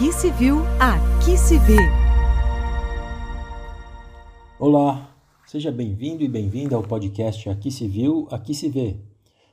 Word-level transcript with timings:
Aqui 0.00 0.12
se 0.14 0.30
viu, 0.30 0.60
aqui 0.78 1.36
se 1.36 1.58
vê. 1.58 1.76
Olá, 4.58 5.14
seja 5.46 5.70
bem-vindo 5.70 6.24
e 6.24 6.28
bem-vinda 6.28 6.74
ao 6.74 6.82
podcast 6.82 7.50
Aqui 7.50 7.70
se 7.70 7.86
viu, 7.86 8.26
aqui 8.30 8.54
se 8.54 8.66
vê. 8.70 8.96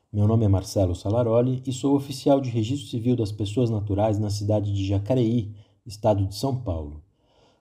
Meu 0.10 0.26
nome 0.26 0.46
é 0.46 0.48
Marcelo 0.48 0.96
Salaroli 0.96 1.62
e 1.68 1.74
sou 1.74 1.98
oficial 1.98 2.40
de 2.40 2.50
registro 2.50 2.88
civil 2.88 3.18
das 3.18 3.30
pessoas 3.30 3.70
naturais 3.70 4.20
na 4.20 4.30
cidade 4.30 4.74
de 4.74 4.88
Jacareí, 4.88 5.54
estado 5.86 6.26
de 6.26 6.34
São 6.34 6.56
Paulo. 6.56 7.04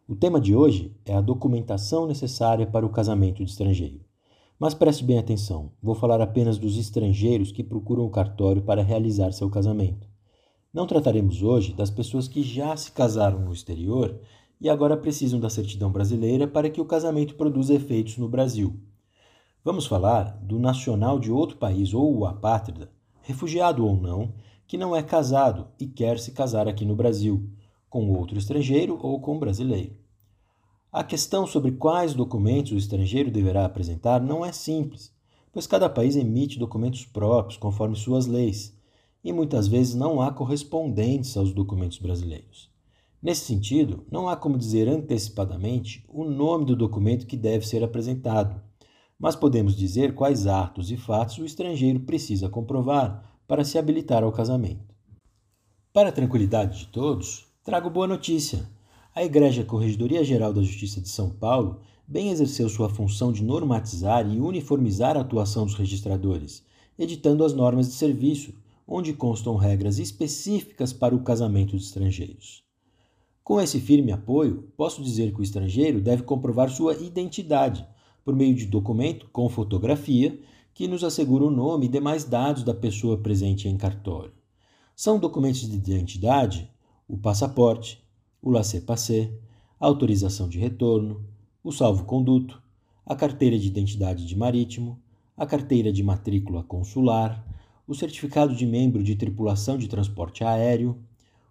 O 0.07 0.15
tema 0.15 0.41
de 0.41 0.55
hoje 0.55 0.95
é 1.05 1.13
a 1.13 1.21
documentação 1.21 2.07
necessária 2.07 2.69
para 2.69 2.87
o 2.87 2.91
casamento 2.91 3.39
de 3.39 3.51
estrangeiro. 3.51 3.99
Mas 4.61 4.75
preste 4.75 5.03
bem 5.03 5.19
atenção, 5.19 5.73
vou 5.83 5.97
falar 5.97 6.21
apenas 6.21 6.57
dos 6.57 6.79
estrangeiros 6.79 7.51
que 7.51 7.65
procuram 7.65 8.05
o 8.05 8.11
cartório 8.11 8.63
para 8.63 8.81
realizar 8.81 9.33
seu 9.33 9.51
casamento. 9.51 10.07
Não 10.77 10.87
trataremos 10.87 11.43
hoje 11.43 11.73
das 11.73 11.89
pessoas 11.89 12.29
que 12.29 12.43
já 12.43 12.77
se 12.77 12.93
casaram 12.93 13.41
no 13.41 13.51
exterior 13.51 14.21
e 14.61 14.69
agora 14.69 14.95
precisam 14.95 15.41
da 15.41 15.49
certidão 15.49 15.91
brasileira 15.91 16.47
para 16.47 16.69
que 16.69 16.83
o 16.83 16.85
casamento 16.85 17.35
produza 17.35 17.73
efeitos 17.73 18.19
no 18.19 18.29
Brasil. 18.29 18.79
Vamos 19.65 19.87
falar 19.87 20.37
do 20.43 20.59
nacional 20.59 21.19
de 21.19 21.33
outro 21.33 21.57
país 21.57 21.95
ou 21.95 22.15
o 22.15 22.27
apátrida, 22.27 22.91
refugiado 23.23 23.87
ou 23.87 23.97
não, 23.97 24.35
que 24.67 24.77
não 24.77 24.95
é 24.95 25.03
casado 25.03 25.69
e 25.81 25.87
quer 25.87 26.19
se 26.19 26.33
casar 26.33 26.69
aqui 26.69 26.85
no 26.85 26.95
Brasil, 26.95 27.49
com 27.89 28.11
outro 28.11 28.37
estrangeiro 28.37 28.99
ou 29.01 29.19
com 29.19 29.39
brasileiro. 29.39 29.97
A 30.93 31.03
questão 31.03 31.47
sobre 31.47 31.73
quais 31.73 32.13
documentos 32.13 32.73
o 32.73 32.77
estrangeiro 32.77 33.31
deverá 33.31 33.65
apresentar 33.65 34.21
não 34.21 34.45
é 34.45 34.53
simples, 34.53 35.11
pois 35.51 35.67
cada 35.67 35.89
país 35.89 36.17
emite 36.17 36.59
documentos 36.59 37.07
próprios 37.07 37.57
conforme 37.57 37.97
suas 37.97 38.27
leis, 38.27 38.76
e 39.27 39.33
muitas 39.33 39.67
vezes 39.67 39.93
não 39.93 40.23
há 40.23 40.31
correspondentes 40.31 41.37
aos 41.37 41.53
documentos 41.53 41.99
brasileiros. 41.99 42.71
Nesse 43.21 43.45
sentido, 43.45 44.07
não 44.09 44.29
há 44.29 44.37
como 44.37 44.57
dizer 44.57 44.89
antecipadamente 44.89 46.05
o 46.09 46.23
nome 46.25 46.65
do 46.65 46.77
documento 46.77 47.27
que 47.27 47.37
deve 47.37 47.67
ser 47.67 47.83
apresentado, 47.83 48.63
mas 49.19 49.35
podemos 49.35 49.75
dizer 49.75 50.15
quais 50.15 50.47
atos 50.47 50.93
e 50.93 50.97
fatos 50.97 51.39
o 51.39 51.45
estrangeiro 51.45 51.99
precisa 51.99 52.49
comprovar 52.49 53.37
para 53.49 53.65
se 53.65 53.77
habilitar 53.77 54.23
ao 54.23 54.31
casamento. 54.31 54.95
Para 55.93 56.11
a 56.11 56.13
tranquilidade 56.13 56.79
de 56.79 56.87
todos, 56.87 57.47
trago 57.65 57.91
boa 57.91 58.07
notícia 58.07 58.71
a 59.13 59.25
Igreja 59.25 59.65
Corregedoria 59.65 60.23
Geral 60.23 60.53
da 60.53 60.63
Justiça 60.63 61.01
de 61.01 61.09
São 61.09 61.31
Paulo 61.31 61.81
bem 62.07 62.31
exerceu 62.31 62.69
sua 62.69 62.89
função 62.89 63.33
de 63.33 63.43
normatizar 63.43 64.25
e 64.25 64.39
uniformizar 64.39 65.17
a 65.17 65.23
atuação 65.23 65.67
dos 65.67 65.75
registradores, 65.75 66.63
editando 66.97 67.45
as 67.45 67.53
normas 67.53 67.89
de 67.89 67.95
serviço, 67.95 68.55
onde 68.87 69.13
constam 69.13 69.57
regras 69.57 69.99
específicas 69.99 70.93
para 70.93 71.15
o 71.15 71.23
casamento 71.23 71.77
de 71.77 71.83
estrangeiros. 71.83 72.65
Com 73.43 73.61
esse 73.61 73.81
firme 73.81 74.13
apoio, 74.13 74.73
posso 74.77 75.03
dizer 75.03 75.33
que 75.33 75.41
o 75.41 75.43
estrangeiro 75.43 76.01
deve 76.01 76.23
comprovar 76.23 76.71
sua 76.71 76.95
identidade 76.95 77.87
por 78.25 78.35
meio 78.35 78.55
de 78.55 78.67
documento 78.67 79.29
com 79.33 79.49
fotografia 79.49 80.39
que 80.75 80.89
nos 80.89 81.03
assegura 81.03 81.45
o 81.45 81.51
nome 81.51 81.87
e 81.87 81.89
demais 81.89 82.25
dados 82.25 82.63
da 82.63 82.75
pessoa 82.75 83.19
presente 83.19 83.69
em 83.69 83.77
cartório. 83.77 84.33
São 84.95 85.19
documentos 85.19 85.69
de 85.69 85.77
identidade 85.77 86.71
o 87.09 87.17
passaporte, 87.17 88.03
o 88.43 88.51
laissez-passer, 88.51 89.33
a 89.79 89.87
autorização 89.87 90.49
de 90.49 90.59
retorno, 90.59 91.25
o 91.63 91.71
salvo-conduto, 91.71 92.61
a 93.05 93.15
carteira 93.15 93.59
de 93.59 93.69
identidade 93.69 94.27
de 94.27 94.37
marítimo, 94.37 95.01
a 95.37 95.47
carteira 95.47 95.93
de 95.93 96.03
matrícula 96.03 96.65
consular, 96.65 97.47
o 97.87 97.95
certificado 97.95 98.55
de 98.55 98.67
membro 98.67 99.03
de 99.03 99.15
tripulação 99.15 99.79
de 99.79 99.89
transporte 99.89 100.43
aéreo, 100.43 100.99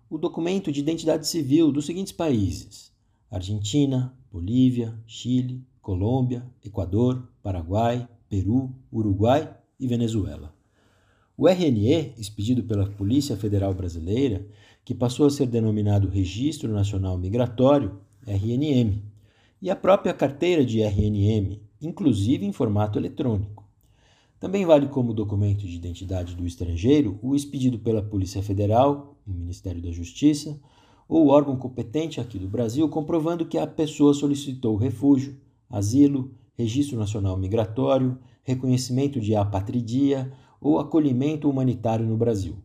o 0.10 0.18
documento 0.18 0.72
de 0.72 0.80
identidade 0.80 1.28
civil 1.28 1.72
dos 1.72 1.86
seguintes 1.86 2.12
países: 2.12 2.92
Argentina, 3.32 4.14
Bolívia, 4.32 4.94
Chile, 5.08 5.64
Colômbia, 5.82 6.46
Equador, 6.64 7.28
Paraguai, 7.42 8.08
Peru, 8.28 8.74
Uruguai 8.92 9.56
e 9.80 9.88
Venezuela. 9.88 10.54
O 11.38 11.48
RNE, 11.48 12.14
expedido 12.18 12.64
pela 12.64 12.90
Polícia 12.90 13.36
Federal 13.36 13.74
Brasileira, 13.74 14.46
que 14.86 14.96
passou 14.96 15.26
a 15.26 15.30
ser 15.30 15.48
denominado 15.48 16.08
Registro 16.08 16.72
Nacional 16.72 17.18
Migratório, 17.18 18.00
RNM, 18.26 19.04
e 19.62 19.70
a 19.70 19.76
própria 19.76 20.14
carteira 20.14 20.66
de 20.66 20.82
RNM, 20.82 21.62
inclusive 21.82 22.46
em 22.46 22.52
formato 22.54 22.98
eletrônico. 22.98 23.65
Também 24.46 24.64
vale 24.64 24.86
como 24.86 25.12
documento 25.12 25.66
de 25.66 25.76
identidade 25.76 26.36
do 26.36 26.46
estrangeiro 26.46 27.18
o 27.24 27.34
expedido 27.34 27.80
pela 27.80 28.04
Polícia 28.04 28.44
Federal, 28.44 29.18
o 29.26 29.32
Ministério 29.32 29.82
da 29.82 29.90
Justiça, 29.90 30.62
ou 31.10 31.30
órgão 31.30 31.56
competente 31.58 32.22
aqui 32.22 32.38
do 32.38 32.48
Brasil, 32.48 32.88
comprovando 32.88 33.48
que 33.48 33.58
a 33.58 33.66
pessoa 33.66 34.14
solicitou 34.14 34.76
refúgio, 34.76 35.36
asilo, 35.68 36.30
registro 36.54 36.96
nacional 36.96 37.36
migratório, 37.36 38.20
reconhecimento 38.44 39.20
de 39.20 39.36
apatridia 39.36 40.32
ou 40.62 40.78
acolhimento 40.78 41.50
humanitário 41.50 42.06
no 42.06 42.16
Brasil. 42.16 42.58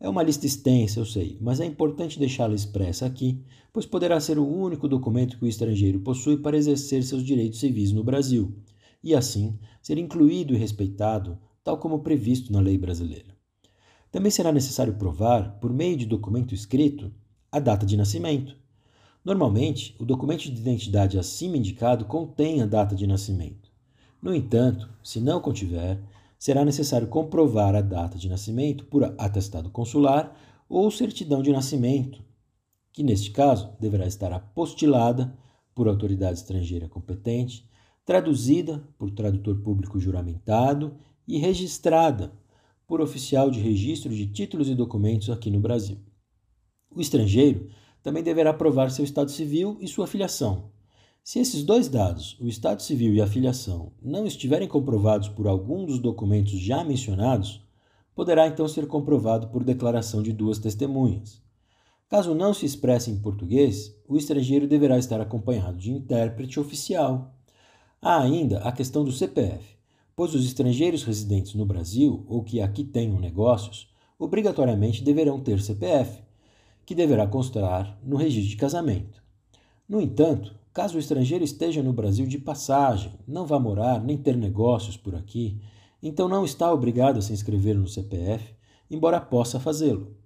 É 0.00 0.08
uma 0.08 0.22
lista 0.22 0.46
extensa, 0.46 0.98
eu 0.98 1.04
sei, 1.04 1.36
mas 1.42 1.60
é 1.60 1.66
importante 1.66 2.18
deixá-la 2.18 2.54
expressa 2.54 3.04
aqui, 3.04 3.38
pois 3.70 3.84
poderá 3.84 4.18
ser 4.18 4.38
o 4.38 4.48
único 4.48 4.88
documento 4.88 5.36
que 5.36 5.44
o 5.44 5.48
estrangeiro 5.48 6.00
possui 6.00 6.38
para 6.38 6.56
exercer 6.56 7.02
seus 7.02 7.22
direitos 7.22 7.60
civis 7.60 7.92
no 7.92 8.02
Brasil, 8.02 8.50
e 9.02 9.14
assim 9.14 9.58
ser 9.80 9.98
incluído 9.98 10.54
e 10.54 10.56
respeitado, 10.56 11.38
tal 11.64 11.78
como 11.78 12.00
previsto 12.00 12.52
na 12.52 12.60
lei 12.60 12.78
brasileira. 12.78 13.36
Também 14.10 14.30
será 14.30 14.52
necessário 14.52 14.94
provar, 14.94 15.58
por 15.58 15.72
meio 15.72 15.96
de 15.96 16.06
documento 16.06 16.54
escrito, 16.54 17.12
a 17.50 17.58
data 17.58 17.86
de 17.86 17.96
nascimento. 17.96 18.56
Normalmente, 19.24 19.96
o 19.98 20.04
documento 20.04 20.42
de 20.42 20.60
identidade 20.60 21.18
acima 21.18 21.56
indicado 21.56 22.04
contém 22.04 22.60
a 22.60 22.66
data 22.66 22.94
de 22.94 23.06
nascimento. 23.06 23.70
No 24.20 24.34
entanto, 24.34 24.88
se 25.02 25.20
não 25.20 25.40
contiver, 25.40 26.00
será 26.38 26.64
necessário 26.64 27.06
comprovar 27.06 27.74
a 27.74 27.80
data 27.80 28.18
de 28.18 28.28
nascimento 28.28 28.84
por 28.84 29.04
atestado 29.16 29.70
consular 29.70 30.36
ou 30.68 30.90
certidão 30.90 31.42
de 31.42 31.52
nascimento, 31.52 32.22
que 32.92 33.02
neste 33.02 33.30
caso 33.30 33.70
deverá 33.80 34.06
estar 34.06 34.32
apostilada 34.32 35.36
por 35.74 35.88
autoridade 35.88 36.38
estrangeira 36.38 36.88
competente, 36.88 37.68
traduzida 38.04 38.82
por 38.98 39.10
tradutor 39.10 39.60
público 39.62 39.98
juramentado 39.98 40.96
e 41.26 41.38
registrada 41.38 42.32
por 42.86 43.00
oficial 43.00 43.50
de 43.50 43.60
registro 43.60 44.14
de 44.14 44.26
títulos 44.26 44.68
e 44.68 44.74
documentos 44.74 45.30
aqui 45.30 45.50
no 45.50 45.60
Brasil. 45.60 45.98
O 46.90 47.00
estrangeiro 47.00 47.68
também 48.02 48.22
deverá 48.22 48.52
provar 48.52 48.90
seu 48.90 49.04
estado 49.04 49.30
civil 49.30 49.76
e 49.80 49.88
sua 49.88 50.06
filiação, 50.06 50.72
se 51.24 51.38
esses 51.38 51.62
dois 51.62 51.88
dados, 51.88 52.36
o 52.40 52.48
estado 52.48 52.82
civil 52.82 53.14
e 53.14 53.20
a 53.20 53.28
filiação, 53.28 53.92
não 54.02 54.26
estiverem 54.26 54.66
comprovados 54.66 55.28
por 55.28 55.46
algum 55.46 55.86
dos 55.86 56.00
documentos 56.00 56.58
já 56.58 56.82
mencionados, 56.82 57.62
poderá 58.12 58.48
então 58.48 58.66
ser 58.66 58.88
comprovado 58.88 59.46
por 59.46 59.62
declaração 59.62 60.20
de 60.20 60.32
duas 60.32 60.58
testemunhas. 60.58 61.40
Caso 62.08 62.34
não 62.34 62.52
se 62.52 62.66
expresse 62.66 63.08
em 63.08 63.20
português, 63.20 63.96
o 64.08 64.16
estrangeiro 64.16 64.66
deverá 64.66 64.98
estar 64.98 65.20
acompanhado 65.20 65.78
de 65.78 65.92
intérprete 65.92 66.58
oficial. 66.58 67.32
Há 68.02 68.20
ainda 68.20 68.58
a 68.58 68.72
questão 68.72 69.04
do 69.04 69.12
CPF, 69.12 69.76
pois 70.14 70.34
os 70.34 70.44
estrangeiros 70.44 71.04
residentes 71.04 71.54
no 71.54 71.64
Brasil 71.64 72.26
ou 72.28 72.42
que 72.42 72.60
aqui 72.60 72.84
tenham 72.84 73.18
negócios 73.18 73.88
obrigatoriamente 74.18 75.02
deverão 75.02 75.40
ter 75.40 75.60
CPF, 75.60 76.20
que 76.84 76.94
deverá 76.94 77.26
constar 77.26 77.98
no 78.02 78.16
registro 78.16 78.50
de 78.50 78.56
casamento. 78.56 79.22
No 79.88 80.00
entanto, 80.00 80.54
Caso 80.72 80.96
o 80.96 80.98
estrangeiro 80.98 81.44
esteja 81.44 81.82
no 81.82 81.92
Brasil 81.92 82.26
de 82.26 82.38
passagem, 82.38 83.12
não 83.28 83.44
vá 83.44 83.58
morar 83.58 84.02
nem 84.02 84.16
ter 84.16 84.34
negócios 84.34 84.96
por 84.96 85.14
aqui, 85.14 85.60
então 86.02 86.28
não 86.28 86.46
está 86.46 86.72
obrigado 86.72 87.18
a 87.18 87.20
se 87.20 87.30
inscrever 87.30 87.76
no 87.76 87.86
CPF, 87.86 88.54
embora 88.90 89.20
possa 89.20 89.60
fazê-lo. 89.60 90.16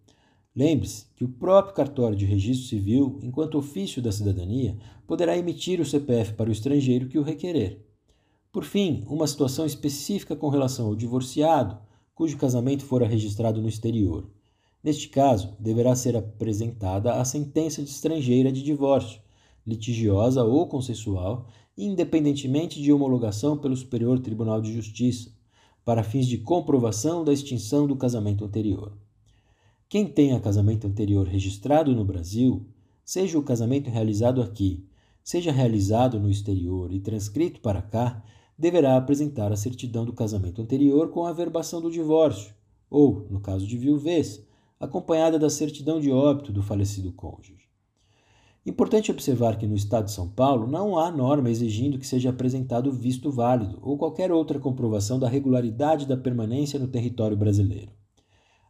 Lembre-se 0.57 1.05
que 1.15 1.23
o 1.23 1.29
próprio 1.29 1.75
cartório 1.75 2.17
de 2.17 2.25
registro 2.25 2.67
civil, 2.67 3.19
enquanto 3.23 3.59
ofício 3.59 4.01
da 4.01 4.11
cidadania, 4.11 4.79
poderá 5.07 5.37
emitir 5.37 5.83
o 5.83 5.85
CPF 5.85 6.33
para 6.33 6.49
o 6.49 6.53
estrangeiro 6.53 7.09
que 7.09 7.19
o 7.19 7.23
requerer. 7.23 7.85
Por 8.51 8.65
fim, 8.65 9.05
uma 9.07 9.27
situação 9.27 9.67
específica 9.67 10.35
com 10.35 10.49
relação 10.49 10.87
ao 10.87 10.97
divorciado, 10.97 11.79
cujo 12.15 12.39
casamento 12.39 12.87
fora 12.87 13.07
registrado 13.07 13.61
no 13.61 13.69
exterior. 13.69 14.31
Neste 14.83 15.11
caso, 15.11 15.55
deverá 15.61 15.95
ser 15.95 16.17
apresentada 16.17 17.13
a 17.13 17.25
sentença 17.27 17.83
de 17.83 17.91
estrangeira 17.91 18.51
de 18.51 18.63
divórcio, 18.63 19.21
litigiosa 19.67 20.43
ou 20.43 20.67
consensual, 20.67 21.49
independentemente 21.77 22.81
de 22.81 22.91
homologação 22.91 23.59
pelo 23.59 23.77
Superior 23.77 24.19
Tribunal 24.21 24.63
de 24.63 24.73
Justiça, 24.73 25.31
para 25.85 26.03
fins 26.03 26.27
de 26.27 26.39
comprovação 26.39 27.23
da 27.25 27.33
extinção 27.33 27.87
do 27.87 27.95
casamento 27.95 28.43
anterior. 28.43 28.97
Quem 29.89 30.05
tenha 30.09 30.41
casamento 30.41 30.85
anterior 30.85 31.29
registrado 31.29 31.95
no 31.95 32.05
Brasil, 32.05 32.67
seja 33.05 33.39
o 33.39 33.43
casamento 33.43 33.89
realizado 33.89 34.43
aqui, 34.43 34.85
seja 35.23 35.53
realizado 35.53 36.19
no 36.19 36.29
exterior 36.29 36.93
e 36.93 36.99
transcrito 36.99 37.61
para 37.61 37.81
cá, 37.81 38.21
deverá 38.59 38.97
apresentar 38.97 39.53
a 39.53 39.57
certidão 39.57 40.05
do 40.05 40.13
casamento 40.13 40.61
anterior 40.61 41.11
com 41.11 41.25
a 41.25 41.31
averbação 41.31 41.81
do 41.81 41.89
divórcio, 41.89 42.53
ou, 42.91 43.29
no 43.31 43.39
caso 43.39 43.65
de 43.65 43.79
viuvez, 43.79 44.45
acompanhada 44.81 45.39
da 45.39 45.49
certidão 45.49 46.01
de 46.01 46.11
óbito 46.11 46.53
do 46.53 46.65
falecido 46.65 47.13
cônjuge. 47.13 47.69
Importante 48.67 49.13
observar 49.13 49.57
que 49.57 49.69
no 49.69 49.77
Estado 49.77 50.07
de 50.07 50.13
São 50.13 50.29
Paulo 50.29 50.67
não 50.67 50.99
há 50.99 51.13
norma 51.13 51.49
exigindo 51.49 51.97
que 51.97 52.07
seja 52.09 52.31
apresentado 52.31 52.91
visto 52.91 53.31
válido 53.31 53.79
ou 53.81 53.97
qualquer 53.97 54.33
outra 54.33 54.59
comprovação 54.59 55.17
da 55.17 55.29
regularidade 55.29 56.07
da 56.07 56.17
permanência 56.17 56.77
no 56.77 56.89
território 56.89 57.37
brasileiro. 57.37 57.93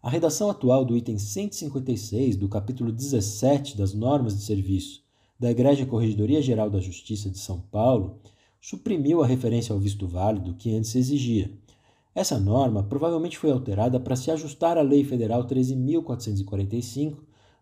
A 0.06 0.08
redação 0.08 0.48
atual 0.48 0.84
do 0.84 0.96
item 0.96 1.18
156 1.18 2.36
do 2.36 2.48
capítulo 2.48 2.92
17 2.92 3.76
das 3.76 3.92
normas 3.92 4.36
de 4.36 4.44
serviço 4.44 5.02
da 5.36 5.50
Igreja 5.50 5.84
Corregedoria 5.84 6.40
Geral 6.40 6.70
da 6.70 6.78
Justiça 6.78 7.28
de 7.28 7.40
São 7.40 7.60
Paulo 7.60 8.20
suprimiu 8.60 9.20
a 9.20 9.26
referência 9.26 9.72
ao 9.72 9.80
visto 9.80 10.06
válido 10.06 10.54
que 10.54 10.72
antes 10.76 10.94
exigia. 10.94 11.50
Essa 12.14 12.38
norma 12.38 12.84
provavelmente 12.84 13.36
foi 13.36 13.50
alterada 13.50 13.98
para 13.98 14.14
se 14.14 14.30
ajustar 14.30 14.78
à 14.78 14.80
Lei 14.80 15.02
Federal 15.02 15.44
13.445 15.44 17.16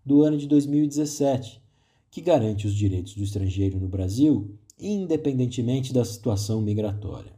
do 0.05 0.21
ano 0.21 0.37
de 0.37 0.47
2017 0.47 1.63
que 2.11 2.21
garante 2.21 2.67
os 2.67 2.75
direitos 2.75 3.15
do 3.15 3.23
estrangeiro 3.23 3.81
no 3.81 3.89
Brasil, 3.89 4.55
independentemente 4.79 5.95
da 5.95 6.05
situação 6.05 6.61
migratória. 6.61 7.33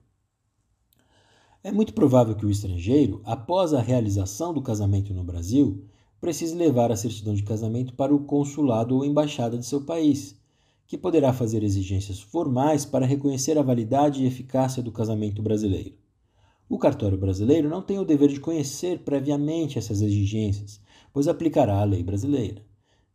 É 1.66 1.72
muito 1.72 1.92
provável 1.94 2.36
que 2.36 2.46
o 2.46 2.48
estrangeiro, 2.48 3.20
após 3.24 3.74
a 3.74 3.80
realização 3.80 4.54
do 4.54 4.62
casamento 4.62 5.12
no 5.12 5.24
Brasil, 5.24 5.82
precise 6.20 6.54
levar 6.54 6.92
a 6.92 6.96
certidão 6.96 7.34
de 7.34 7.42
casamento 7.42 7.92
para 7.94 8.14
o 8.14 8.20
consulado 8.20 8.94
ou 8.94 9.04
embaixada 9.04 9.58
de 9.58 9.66
seu 9.66 9.80
país, 9.80 10.40
que 10.86 10.96
poderá 10.96 11.32
fazer 11.32 11.64
exigências 11.64 12.20
formais 12.20 12.84
para 12.84 13.04
reconhecer 13.04 13.58
a 13.58 13.62
validade 13.62 14.22
e 14.22 14.26
eficácia 14.28 14.80
do 14.80 14.92
casamento 14.92 15.42
brasileiro. 15.42 15.96
O 16.68 16.78
cartório 16.78 17.18
brasileiro 17.18 17.68
não 17.68 17.82
tem 17.82 17.98
o 17.98 18.04
dever 18.04 18.28
de 18.28 18.38
conhecer 18.38 19.00
previamente 19.00 19.76
essas 19.76 20.00
exigências, 20.00 20.80
pois 21.12 21.26
aplicará 21.26 21.80
a 21.80 21.84
lei 21.84 22.04
brasileira. 22.04 22.62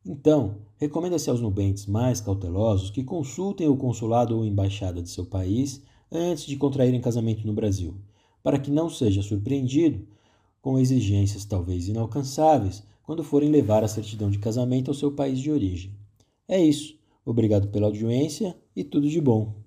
Então, 0.06 0.58
recomenda-se 0.76 1.30
aos 1.30 1.40
nubentes 1.40 1.86
mais 1.86 2.20
cautelosos 2.20 2.90
que 2.90 3.02
consultem 3.02 3.70
o 3.70 3.78
consulado 3.78 4.36
ou 4.36 4.44
embaixada 4.44 5.02
de 5.02 5.10
seu 5.10 5.26
país 5.26 5.82
antes 6.12 6.46
de 6.46 6.58
contraírem 6.58 7.00
casamento 7.00 7.48
no 7.48 7.54
Brasil, 7.54 7.96
para 8.44 8.60
que 8.60 8.72
não 8.72 8.90
seja 8.90 9.22
surpreendido 9.22 10.06
com 10.62 10.80
exigências 10.80 11.46
talvez 11.46 11.88
inalcançáveis 11.88 12.84
quando 13.04 13.24
forem 13.24 13.50
levar 13.50 13.84
a 13.84 13.88
certidão 13.88 14.30
de 14.30 14.40
casamento 14.40 14.90
ao 14.90 14.96
seu 14.96 15.12
país 15.12 15.40
de 15.40 15.52
origem. 15.52 15.94
É 16.48 16.60
isso. 16.64 17.00
Obrigado 17.26 17.68
pela 17.70 17.88
audiência 17.88 18.56
e 18.76 18.84
tudo 18.84 19.08
de 19.08 19.22
bom. 19.22 19.61